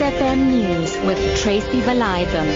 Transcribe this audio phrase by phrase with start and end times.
[0.00, 2.48] FM News with Tracy Valaydham.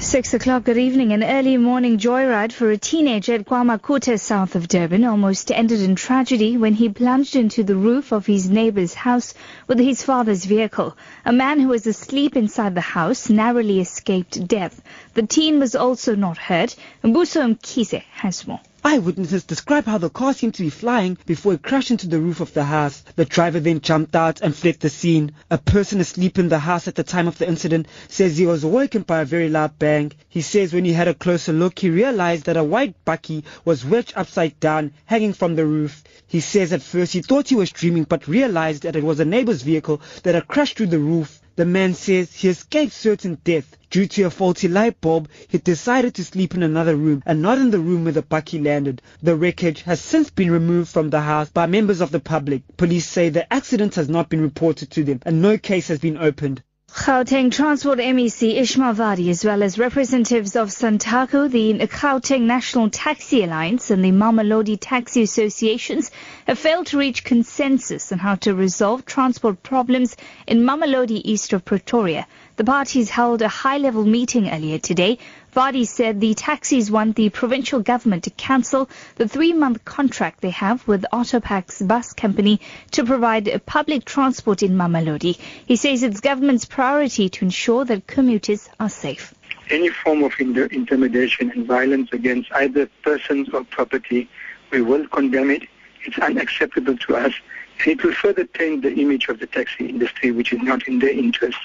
[0.00, 1.12] Six o'clock, good evening.
[1.12, 5.94] An early morning joyride for a teenager at KwaMakhutha, south of Durban, almost ended in
[5.94, 9.34] tragedy when he plunged into the roof of his neighbor's house
[9.68, 10.96] with his father's vehicle.
[11.24, 14.82] A man who was asleep inside the house narrowly escaped death.
[15.14, 16.74] The teen was also not hurt.
[17.04, 18.58] Mbuso Mkhize has more.
[18.84, 22.40] Eyewitnesses describe how the car seemed to be flying before it crashed into the roof
[22.40, 23.02] of the house.
[23.16, 25.32] The driver then jumped out and fled the scene.
[25.50, 28.62] A person asleep in the house at the time of the incident says he was
[28.62, 30.12] awakened by a very loud bang.
[30.28, 33.84] He says when he had a closer look, he realized that a white bakkie was
[33.84, 36.04] wedged upside down, hanging from the roof.
[36.28, 39.24] He says at first he thought he was dreaming, but realized that it was a
[39.24, 41.40] neighbor's vehicle that had crashed through the roof.
[41.56, 45.28] The man says he escaped certain death due to a faulty light bulb.
[45.48, 48.62] He decided to sleep in another room and not in the room where the bakkie
[48.64, 49.02] landed.
[49.22, 52.62] The wreckage has since been removed from the house by members of the public.
[52.76, 56.18] Police say the accident has not been reported to them and no case has been
[56.18, 56.62] opened.
[56.98, 63.44] Gauteng Transport MEC Ismail Vadi, as well as representatives of Santaco, the Gauteng National Taxi
[63.44, 66.10] Alliance, and the Mamelodi Taxi Associations,
[66.46, 71.64] have failed to reach consensus on how to resolve transport problems in Mamelodi east of
[71.64, 72.26] Pretoria.
[72.56, 75.18] The parties held a high-level meeting earlier today.
[75.58, 80.86] Vadi said the taxis want the provincial government to cancel the three-month contract they have
[80.86, 82.60] with Autopax bus company
[82.92, 85.36] to provide public transport in Mamelodi.
[85.66, 89.34] He says it's government's priority to ensure that commuters are safe.
[89.68, 94.30] Any form of intimidation and violence against either persons or property,
[94.70, 95.64] we will condemn it.
[96.04, 97.32] It's unacceptable to us.
[97.80, 101.00] And it will further taint the image of the taxi industry, which is not in
[101.00, 101.58] their interest.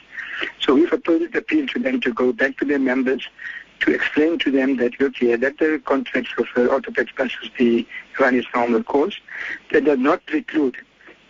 [0.62, 3.28] So we've appealed, appealed to them to go back to their members
[3.84, 7.86] to explain to them that, here, that the contracts of uh, Autopax buses be
[8.18, 9.20] run its normal course.
[9.72, 10.78] That does not preclude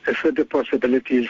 [0.06, 1.30] the further possibilities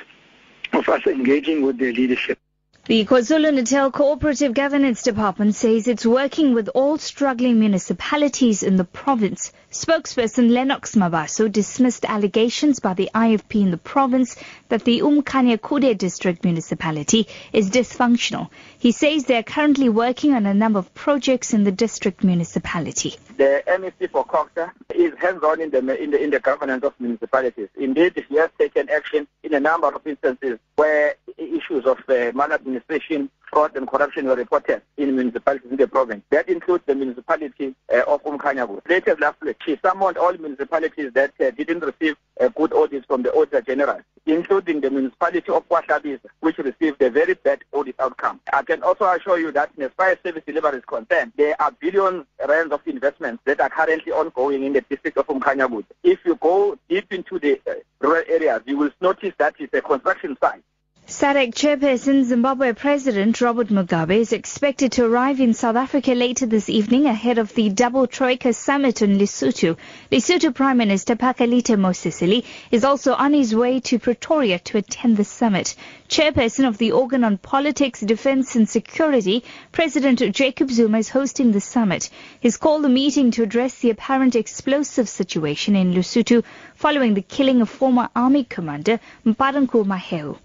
[0.73, 2.39] of us engaging with their leadership.
[2.85, 9.53] The KwaZulu-Natal Cooperative Governance Department says it's working with all struggling municipalities in the province.
[9.71, 14.35] Spokesperson Lennox Mabaso dismissed allegations by the IFP in the province
[14.67, 18.49] that the Umkhanyakude district municipality is dysfunctional.
[18.77, 23.15] He says they are currently working on a number of projects in the district municipality.
[23.37, 27.69] The MEC for COGTA is hands-on in the, in the in the governance of municipalities.
[27.77, 31.15] Indeed, he has taken action in a number of instances where
[31.45, 36.23] issues of uh, maladministration, fraud and corruption were reported in municipalities in the province.
[36.31, 38.87] That includes the municipality uh, of Umkhanyakude.
[38.89, 43.21] Later last week, she summoned all municipalities that uh, didn't receive uh, good audits from
[43.21, 48.39] the Auditor General, including the municipality of KwaShabisa, which received a very bad audit outcome.
[48.51, 51.71] I can also assure you that as far as service delivery is concerned, there are
[51.71, 55.85] billions rands of investments that are currently ongoing in the district of Umkhanyakude.
[56.03, 59.81] If you go deep into the uh, rural areas, you will notice that it's a
[59.81, 60.63] construction site.
[61.13, 66.69] SADC chairperson Zimbabwe President Robert Mugabe is expected to arrive in South Africa later this
[66.69, 69.77] evening ahead of the Double Troika Summit in Lesotho.
[70.11, 75.23] Lesotho Prime Minister Pakalitha Mosisili is also on his way to Pretoria to attend the
[75.23, 75.75] summit.
[76.09, 81.61] Chairperson of the Organ on Politics, Defence and Security, President Jacob Zuma is hosting the
[81.61, 82.09] summit.
[82.39, 86.43] He's called the meeting to address the apparent explosive situation in Lesotho
[86.73, 90.39] following the killing of former army commander Maaparankoe Mahao.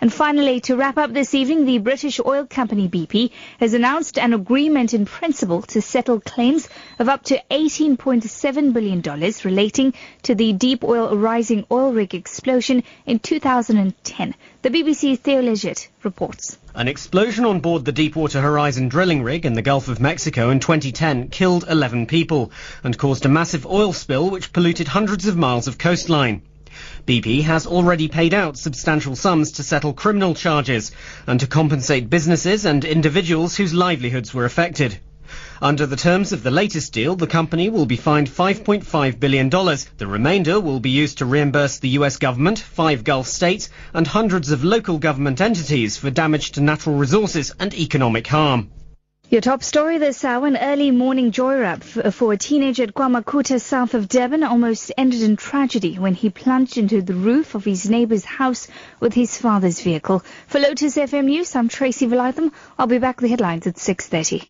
[0.00, 4.32] And finally, to wrap up this evening, the British oil company BP has announced an
[4.32, 6.68] agreement in principle to settle claims
[7.00, 9.02] of up to $18.7 billion
[9.44, 14.34] relating to the Deepwater Horizon oil rig explosion in 2010.
[14.62, 16.58] The BBC's Theo Leggett reports.
[16.76, 20.60] An explosion on board the Deepwater Horizon drilling rig in the Gulf of Mexico in
[20.60, 22.52] 2010 killed 11 people
[22.84, 26.42] and caused a massive oil spill which polluted hundreds of miles of coastline.
[27.06, 30.92] BP has already paid out substantial sums to settle criminal charges
[31.26, 34.98] and to compensate businesses and individuals whose livelihoods were affected.
[35.60, 39.50] Under the terms of the latest deal, the company will be fined $5.5 billion.
[39.50, 44.50] The remainder will be used to reimburse the US government, five Gulf states, and hundreds
[44.50, 48.70] of local government entities for damage to natural resources and economic harm.
[49.30, 53.60] Your top story this hour, an early morning joyride uh, for a teenager at KwaMakhutha,
[53.60, 57.90] south of Durban, almost ended in tragedy when he plunged into the roof of his
[57.90, 58.68] neighbor's house
[59.00, 60.24] with his father's vehicle.
[60.46, 62.52] For Lotus FM News, I'm Tracy Valaydham.
[62.78, 64.48] I'll be back with the headlines at 6.30.